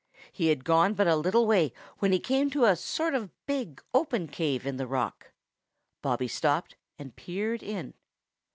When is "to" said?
2.49-2.65